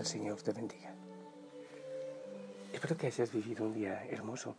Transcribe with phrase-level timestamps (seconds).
[0.00, 0.94] el Señor te bendiga.
[2.72, 4.56] Espero que hayas vivido un día hermoso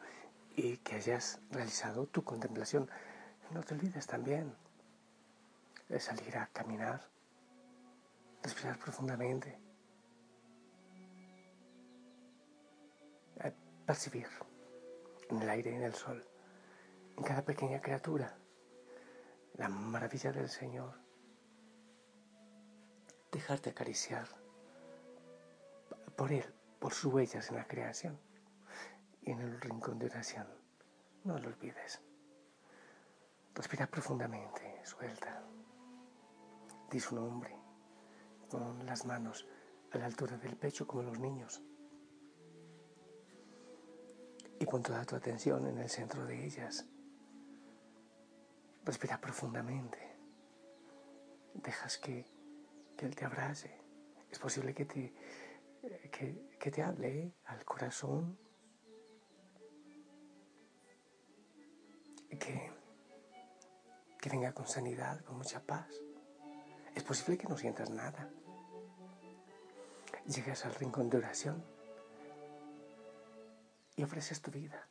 [0.55, 2.87] y que hayas realizado tu contemplación.
[3.49, 4.53] No te olvides también
[5.89, 7.09] de salir a caminar,
[8.43, 9.57] respirar profundamente,
[13.87, 14.27] percibir
[15.31, 16.23] en el aire y en el sol,
[17.17, 18.37] en cada pequeña criatura,
[19.55, 20.93] la maravilla del Señor.
[23.31, 24.27] Dejarte acariciar
[26.21, 26.45] por Él,
[26.77, 28.19] por sus huellas en la creación
[29.23, 30.45] y en el rincón de oración.
[31.23, 31.99] No lo olvides.
[33.55, 35.43] Respira profundamente, suelta.
[36.91, 37.57] Di su nombre
[38.51, 39.47] con las manos
[39.93, 41.63] a la altura del pecho como los niños.
[44.59, 46.85] Y pon toda tu atención en el centro de ellas.
[48.85, 49.97] Respira profundamente.
[51.55, 52.27] Dejas que,
[52.99, 53.75] Él te abrace.
[54.29, 55.15] Es posible que te,
[56.11, 58.37] que, te hable al corazón.
[62.29, 62.71] Que,
[64.19, 65.89] que venga con sanidad, con mucha paz.
[66.95, 68.29] Es posible que no sientas nada.
[70.25, 71.63] Llegas al rincón de oración
[73.95, 74.87] y ofreces tu vida.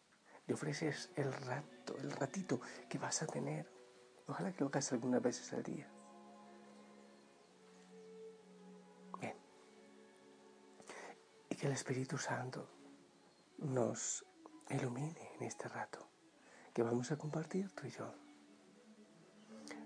[0.46, 3.80] Le ofreces el rato, el ratito que vas a tener
[4.30, 5.88] Ojalá que lo hagas algunas veces al día.
[11.60, 12.70] Que el Espíritu Santo
[13.58, 14.24] nos
[14.70, 16.08] ilumine en este rato
[16.72, 18.14] que vamos a compartir tú y yo.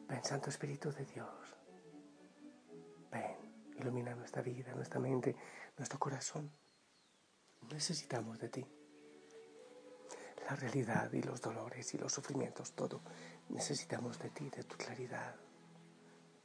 [0.06, 1.56] Ven, Santo Espíritu de Dios.
[3.11, 5.34] Ven, ilumina nuestra vida, nuestra mente,
[5.77, 6.53] nuestro corazón.
[7.72, 8.64] Necesitamos de ti
[10.48, 13.00] la realidad y los dolores y los sufrimientos, todo.
[13.48, 15.34] Necesitamos de ti, de tu claridad,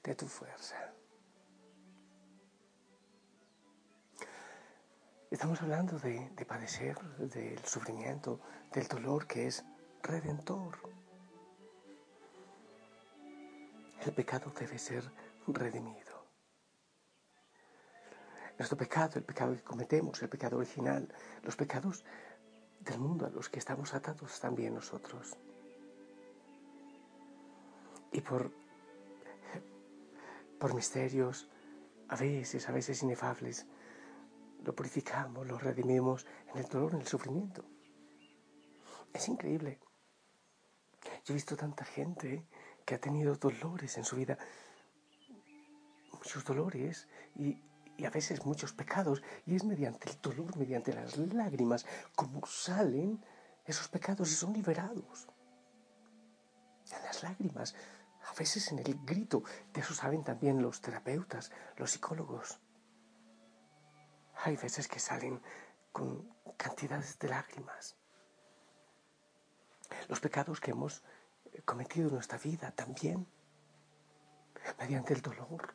[0.02, 0.92] de tu fuerza.
[5.32, 8.40] Estamos hablando de, de padecer, del sufrimiento,
[8.74, 9.64] del dolor que es
[10.02, 10.80] redentor.
[14.04, 15.04] El pecado debe ser
[15.46, 16.26] redimido.
[18.58, 21.08] Nuestro pecado, el pecado que cometemos, el pecado original,
[21.44, 22.04] los pecados
[22.80, 25.38] del mundo a los que estamos atados también nosotros.
[28.12, 28.52] Y por,
[30.60, 31.48] por misterios,
[32.08, 33.68] a veces, a veces inefables,
[34.64, 37.64] lo purificamos, lo redimimos en el dolor, en el sufrimiento.
[39.14, 39.80] Es increíble.
[41.24, 42.46] Yo he visto tanta gente
[42.86, 44.38] que ha tenido dolores en su vida,
[46.12, 47.58] muchos dolores, y,
[48.06, 53.24] a veces muchos pecados, y es mediante el dolor, mediante las lágrimas, como salen
[53.66, 55.28] esos pecados y son liberados.
[56.92, 57.76] En las lágrimas,
[58.28, 59.44] a veces en el grito,
[59.74, 62.60] de eso saben también los terapeutas, los psicólogos.
[64.44, 65.42] Hay veces que salen
[65.92, 67.98] con cantidades de lágrimas.
[70.08, 71.04] Los pecados que hemos
[71.66, 73.28] cometido en nuestra vida también,
[74.78, 75.74] mediante el dolor,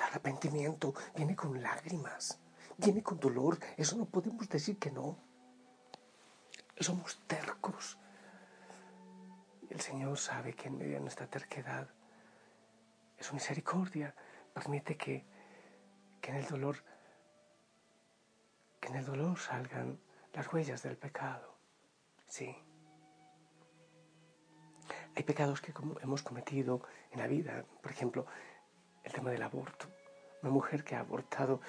[0.00, 2.38] arrepentimiento viene con lágrimas,
[2.76, 3.58] viene con dolor.
[3.76, 5.18] Eso no podemos decir que no.
[6.78, 7.98] Somos tercos.
[9.70, 11.88] El Señor sabe que en medio de nuestra terquedad,
[13.20, 14.14] su misericordia
[14.52, 15.24] permite que,
[16.20, 16.76] que en el dolor,
[18.92, 19.98] en el dolor salgan
[20.34, 21.56] las huellas del pecado.
[22.26, 22.54] Sí.
[25.16, 25.72] Hay pecados que
[26.02, 28.26] hemos cometido en la vida, por ejemplo,
[29.02, 29.86] el tema del aborto.
[30.42, 31.60] Una mujer que ha abortado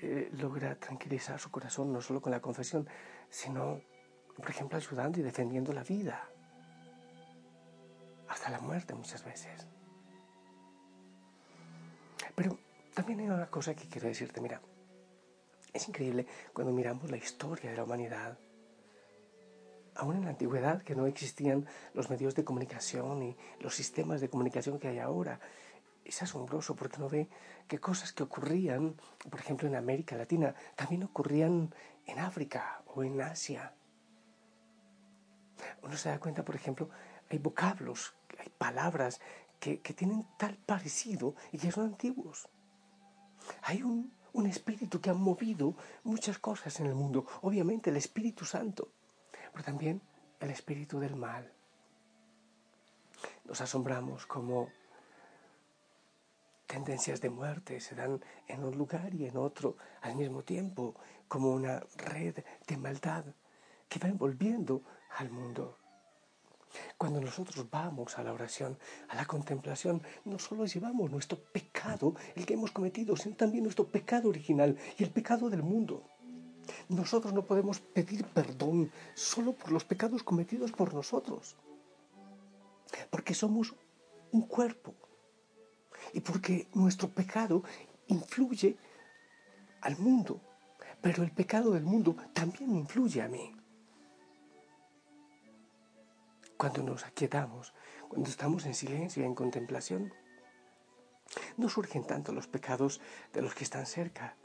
[0.00, 2.88] eh, logra tranquilizar su corazón no solo con la confesión,
[3.28, 3.82] sino,
[4.36, 6.26] por ejemplo, ayudando y defendiendo la vida.
[8.28, 9.66] Hasta la muerte muchas veces.
[12.34, 12.58] Pero
[12.94, 14.60] también hay una cosa que quiero decirte, mira,
[15.72, 18.38] es increíble cuando miramos la historia de la humanidad.
[19.94, 24.30] Aún en la antigüedad, que no existían los medios de comunicación y los sistemas de
[24.30, 25.40] comunicación que hay ahora,
[26.04, 27.28] es asombroso porque uno ve
[27.68, 28.96] que cosas que ocurrían,
[29.30, 31.74] por ejemplo, en América Latina, también ocurrían
[32.06, 33.74] en África o en Asia.
[35.82, 36.88] Uno se da cuenta, por ejemplo,
[37.30, 39.20] hay vocablos, hay palabras
[39.60, 42.48] que, tienen tal parecido y que son antiguos.
[43.62, 45.74] Hay un, un espíritu que ha movido
[46.04, 47.26] muchas cosas en el mundo.
[47.42, 48.88] Obviamente el Espíritu Santo,
[49.52, 50.00] pero también
[50.40, 51.52] el espíritu del mal.
[53.44, 54.70] Nos asombramos como
[56.72, 60.94] tendencias de muerte se dan en un lugar y en otro al mismo tiempo,
[61.28, 63.26] como una red de maldad
[63.90, 64.82] que va envolviendo
[65.18, 65.81] al mundo.
[66.96, 68.78] Cuando nosotros vamos a la oración,
[69.08, 73.86] a la contemplación, no solo llevamos nuestro pecado, el que hemos cometido, sino también nuestro
[73.88, 76.04] pecado original y el pecado del mundo.
[76.88, 81.56] Nosotros no podemos pedir perdón solo por los pecados cometidos por nosotros,
[83.10, 83.74] porque somos
[84.30, 84.94] un cuerpo
[86.12, 87.62] y porque nuestro pecado
[88.06, 88.76] influye
[89.80, 90.40] al mundo,
[91.00, 93.52] pero el pecado del mundo también influye a mí.
[96.62, 97.74] Cuando nos aquietamos,
[98.08, 100.14] cuando estamos en silencio y en contemplación,
[101.56, 103.00] no surgen tanto los pecados
[103.32, 104.36] de los que están cerca,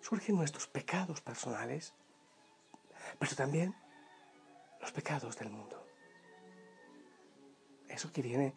[0.00, 1.92] surgen nuestros pecados personales,
[3.18, 3.74] pero también
[4.80, 5.84] los pecados del mundo.
[7.88, 8.54] Eso que viene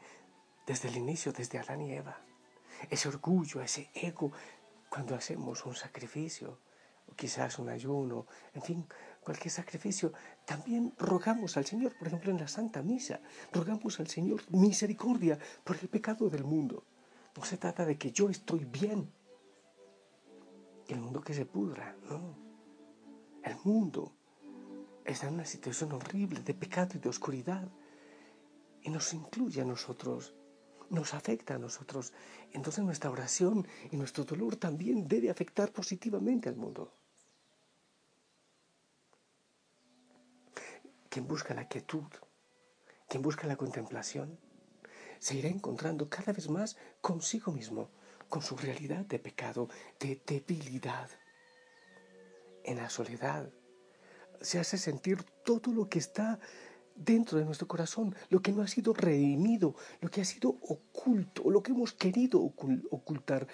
[0.68, 2.22] desde el inicio, desde Adán y Eva.
[2.92, 4.31] Ese orgullo, ese ego,
[4.90, 6.60] cuando hacemos un sacrificio,
[7.18, 8.88] quizás un ayuno, en fin,
[9.22, 10.14] cualquier sacrificio,
[10.46, 13.19] también rogamos al Señor, por ejemplo en la Santa Misa,
[13.52, 16.86] rogamos al Señor misericordia por el pecado del mundo.
[17.36, 19.12] No se trata de que yo estoy bien,
[20.88, 22.38] el mundo que se pudra, no.
[23.44, 24.14] El mundo
[25.04, 27.68] está en una situación horrible de pecado y de oscuridad
[28.81, 30.34] y nos incluye a nosotros,
[30.90, 32.14] nos afecta a nosotros.
[32.52, 36.94] Entonces nuestra oración y nuestro dolor también debe afectar positivamente al mundo.
[41.18, 42.06] Quien busca la quietud,
[43.10, 44.40] quien busca la contemplación,
[45.18, 47.90] se irá encontrando cada vez más consigo mismo,
[48.30, 49.68] con su realidad de pecado,
[50.00, 51.10] de debilidad.
[52.64, 53.50] En la soledad
[54.42, 56.40] se hace sentir todo lo que está
[56.94, 61.50] dentro de nuestro corazón, lo que no ha sido redimido, lo que ha sido oculto,
[61.50, 63.48] lo que hemos querido ocultar.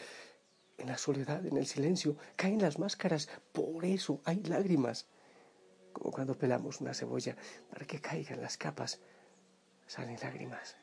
[0.78, 5.08] En la soledad, en el silencio, caen las máscaras, por eso hay lágrimas.
[5.94, 7.38] Como cuando pelamos una cebolla,
[7.70, 9.00] para que caigan las capas,
[9.88, 10.76] salen lágrimas.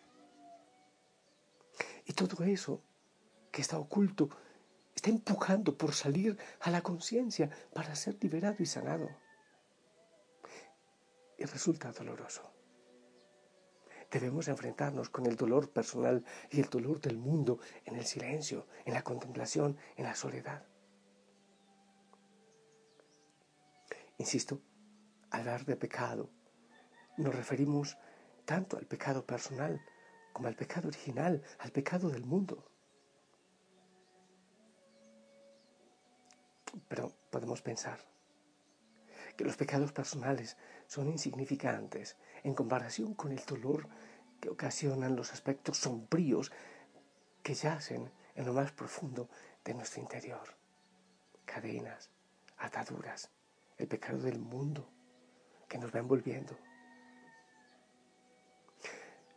[2.06, 2.82] Y todo eso
[3.50, 4.30] que está oculto,
[4.94, 9.08] está empujando por salir a la conciencia para ser liberado y sanado.
[11.38, 12.50] Y resulta doloroso.
[14.10, 18.94] Debemos enfrentarnos con el dolor personal y el dolor del mundo en el silencio, en
[18.94, 20.66] la contemplación, en la soledad.
[24.18, 24.60] Insisto,
[25.31, 26.31] hablar de pecado,
[27.17, 27.97] nos referimos
[28.44, 29.81] tanto al pecado personal
[30.32, 32.65] como al pecado original, al pecado del mundo.
[36.88, 38.00] Pero podemos pensar
[39.37, 40.56] que los pecados personales
[40.87, 43.88] son insignificantes en comparación con el dolor
[44.41, 46.53] que ocasionan los aspectos sombríos
[47.43, 49.29] que yacen en lo más profundo
[49.65, 50.56] de nuestro interior.
[51.44, 52.11] Cadenas,
[52.59, 53.31] ataduras,
[53.77, 54.91] el pecado del mundo
[55.70, 56.58] que nos va envolviendo.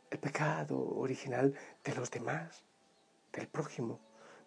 [0.10, 1.54] El pecado original
[1.84, 2.64] de los demás,
[3.32, 4.00] del prójimo,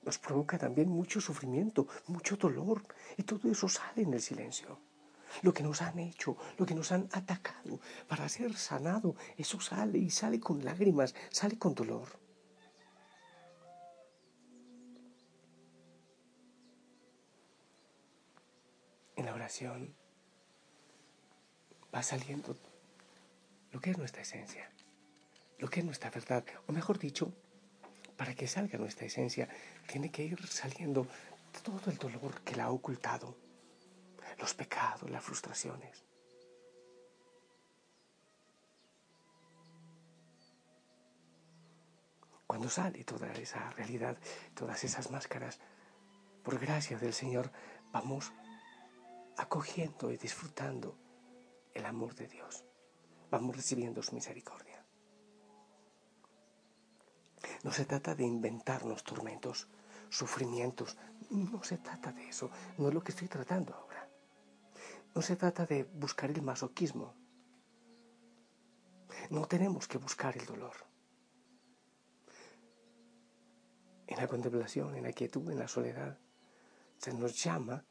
[0.03, 2.83] nos provoca también mucho sufrimiento, mucho dolor,
[3.17, 4.81] y todo eso sale en el silencio.
[5.43, 9.99] Lo que nos han hecho, lo que nos han atacado para ser sanado, eso sale
[9.99, 12.09] y sale con lágrimas, sale con dolor.
[19.17, 19.97] En la oración
[21.97, 22.55] va saliendo
[23.73, 24.71] lo que es nuestra esencia,
[25.59, 27.33] lo que es nuestra verdad, o mejor dicho,
[28.19, 29.49] para que salga nuestra esencia,
[29.87, 31.07] tiene que ir saliendo
[31.63, 33.35] todo el dolor que la ha ocultado,
[34.39, 36.05] los pecados, las frustraciones.
[42.47, 44.19] Cuando sale toda esa realidad,
[44.55, 45.61] todas esas máscaras,
[46.45, 47.51] por gracia del Señor,
[47.91, 48.33] vamos
[49.39, 51.06] acogiendo y disfrutando
[51.77, 52.65] el amor de Dios.
[53.31, 54.85] Vamos recibiendo su misericordia.
[57.63, 59.69] No se trata de inventarnos tormentos,
[60.09, 60.97] sufrimientos.
[61.31, 62.51] No se trata de eso.
[62.79, 64.09] No es lo que estoy tratando ahora.
[65.15, 67.15] No se trata de buscar el masoquismo.
[69.31, 70.77] No tenemos que buscar el dolor.
[74.07, 76.19] En la contemplación, en la quietud, en la soledad,
[76.99, 77.85] se nos llama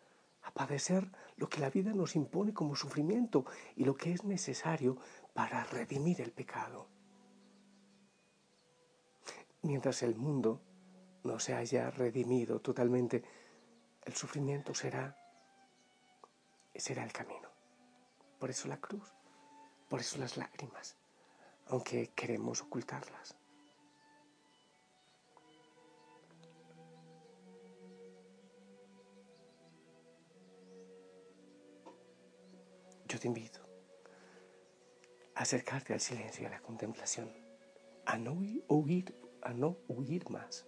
[0.45, 4.97] a padecer lo que la vida nos impone como sufrimiento y lo que es necesario
[5.33, 6.87] para redimir el pecado
[9.65, 10.61] mientras el mundo
[11.23, 13.23] no se haya redimido totalmente,
[14.03, 15.17] el sufrimiento será,
[16.75, 17.49] será el camino.
[18.39, 19.11] Por eso la cruz,
[19.89, 20.95] por eso las lágrimas,
[21.67, 23.35] aunque queremos ocultarlas.
[33.15, 33.61] Yo te invito
[35.35, 37.31] acercarte al silencio y a la contemplación,
[38.05, 40.65] a no huir, a no huir más.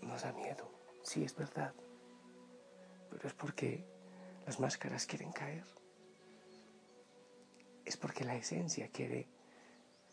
[0.00, 0.72] Nos da miedo,
[1.02, 1.74] sí es verdad,
[3.10, 3.84] pero es porque
[4.46, 5.66] las máscaras quieren caer.
[7.84, 9.28] Es porque la esencia quiere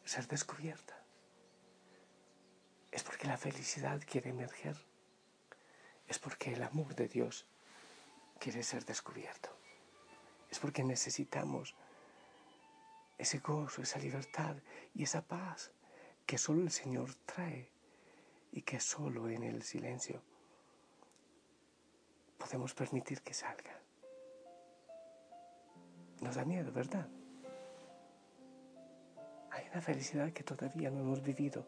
[0.04, 1.02] ser descubierta.
[2.92, 4.76] Es porque la felicidad quiere emerger.
[6.10, 7.48] Es porque el amor de Dios
[8.38, 9.63] quiere ser descubierto.
[10.54, 11.76] Es porque necesitamos
[13.18, 14.56] ese gozo, esa libertad
[14.94, 15.72] y esa paz
[16.28, 17.72] que solo el Señor trae
[18.52, 20.22] y que solo en el silencio
[22.38, 23.82] podemos permitir que salga.
[26.22, 27.10] Nos da miedo, ¿verdad?
[29.50, 31.68] Hay una felicidad que todavía no hemos vivido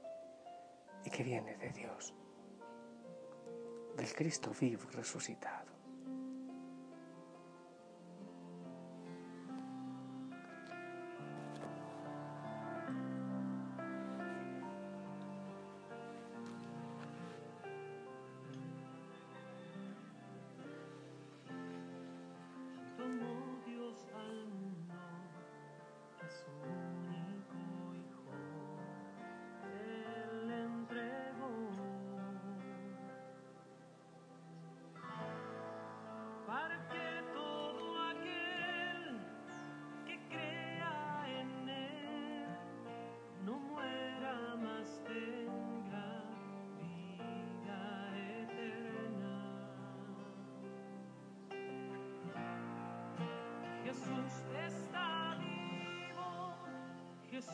[1.04, 2.14] y que viene de Dios,
[3.98, 5.75] del Cristo vivo resucitado.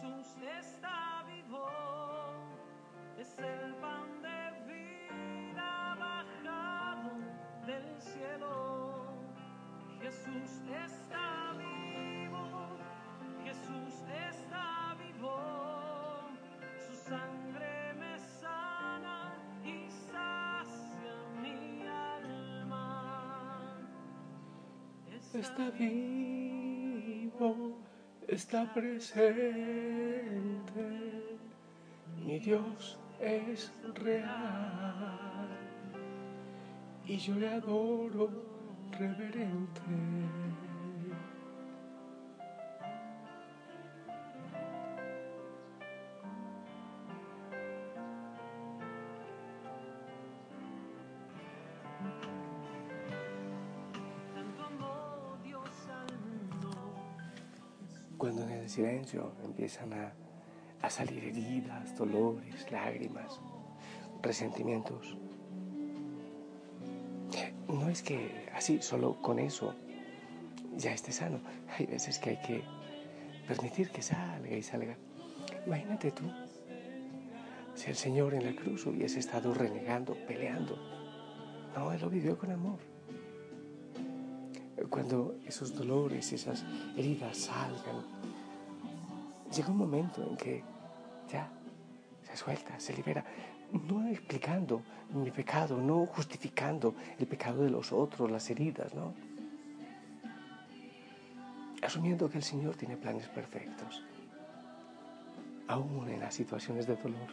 [0.01, 1.67] Jesús está vivo,
[3.19, 7.11] es el pan de vida bajado
[7.67, 9.13] del cielo.
[10.01, 12.79] Jesús está vivo,
[13.43, 15.37] Jesús está vivo,
[16.83, 23.77] su sangre me sana y sacia mi alma.
[25.33, 26.51] Está, vivo
[28.31, 29.90] está presente.
[32.43, 35.47] Dios es real
[37.05, 38.29] y yo le adoro
[38.97, 39.81] reverente.
[58.17, 60.13] cuando en el silencio empiezan a,
[60.91, 63.39] salir heridas, dolores, lágrimas,
[64.21, 65.17] resentimientos.
[67.67, 69.73] No es que así, solo con eso
[70.75, 71.39] ya esté sano.
[71.77, 72.63] Hay veces que hay que
[73.47, 74.97] permitir que salga y salga.
[75.65, 76.23] Imagínate tú,
[77.75, 80.77] si el Señor en la cruz hubiese estado renegando, peleando.
[81.75, 82.91] No, Él lo vivió con amor
[84.89, 86.65] cuando esos dolores, esas
[86.97, 88.03] heridas salgan,
[89.55, 90.63] llega un momento en que
[92.31, 93.23] se suelta, se libera,
[93.71, 94.81] no explicando
[95.13, 99.13] mi pecado, no justificando el pecado de los otros, las heridas, ¿no?
[101.81, 104.03] Asumiendo que el Señor tiene planes perfectos,
[105.67, 107.29] aún en las situaciones de dolor.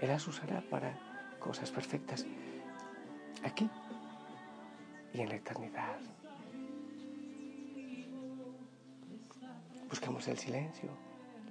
[0.00, 0.96] Él las usará para
[1.40, 2.24] cosas perfectas
[3.42, 3.68] aquí
[5.12, 5.98] y en la eternidad.
[9.88, 10.90] Buscamos el silencio,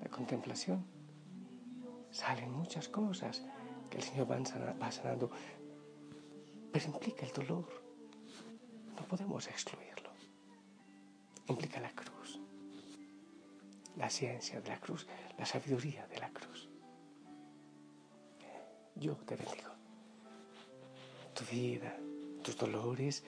[0.02, 0.97] la contemplación.
[2.18, 3.44] Salen muchas cosas
[3.92, 5.30] que el Señor va sanando,
[6.74, 7.70] pero implica el dolor.
[8.96, 10.10] No podemos excluirlo.
[11.46, 12.40] Implica la cruz,
[13.96, 15.06] la ciencia de la cruz,
[15.38, 16.68] la sabiduría de la cruz.
[18.96, 19.70] Yo te bendigo.
[21.36, 21.96] Tu vida,
[22.44, 23.24] tus dolores,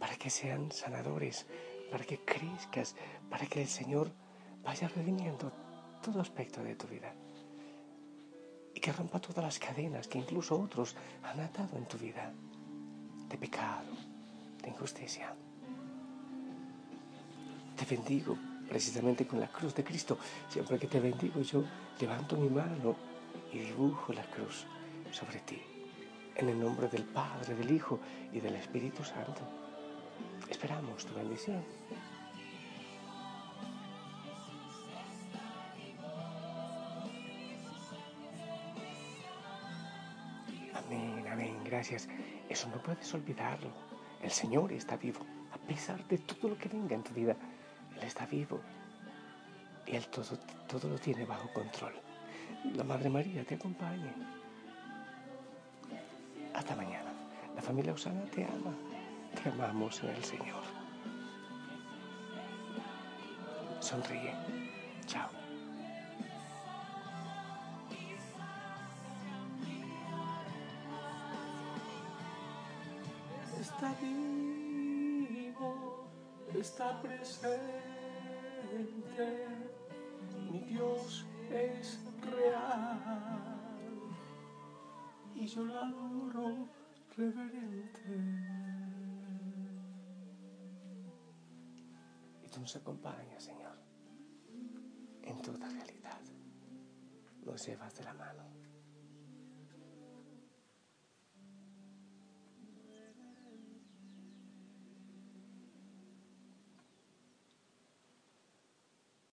[0.00, 1.46] para que sean sanadores,
[1.92, 2.96] para que crezcas,
[3.30, 4.10] para que el Señor
[4.64, 5.52] vaya redimiendo
[6.02, 7.14] todo aspecto de tu vida
[8.86, 12.32] que rompa todas las cadenas que incluso otros han atado en tu vida
[13.28, 13.90] de pecado,
[14.62, 15.34] de injusticia.
[17.74, 18.38] Te bendigo
[18.68, 20.16] precisamente con la cruz de Cristo.
[20.48, 21.64] Siempre que te bendigo yo
[21.98, 22.94] levanto mi mano
[23.52, 24.66] y dibujo la cruz
[25.10, 25.60] sobre ti.
[26.36, 27.98] En el nombre del Padre, del Hijo
[28.32, 29.42] y del Espíritu Santo.
[30.48, 31.64] Esperamos tu bendición.
[41.76, 42.08] Gracias.
[42.48, 43.68] Eso no puedes olvidarlo.
[44.22, 45.20] El Señor está vivo.
[45.52, 47.36] A pesar de todo lo que venga en tu vida,
[47.96, 48.60] Él está vivo.
[49.86, 51.92] Y Él todo, todo lo tiene bajo control.
[52.74, 54.10] La Madre María te acompañe.
[56.54, 57.12] Hasta mañana.
[57.54, 58.74] La familia Osana te ama.
[59.42, 60.62] Te amamos en el Señor.
[63.80, 64.65] Sonríe.
[76.66, 77.60] Está presente.
[80.50, 83.30] Mi Dios es real
[85.34, 86.68] y yo la adoro
[87.16, 88.16] reverente.
[92.42, 93.78] Y tú nos acompañas, Señor,
[95.22, 96.20] en toda realidad.
[97.44, 98.42] Nos llevas de la mano.